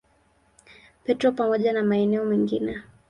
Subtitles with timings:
[1.03, 2.81] Petro pamoja na maeneo mengine.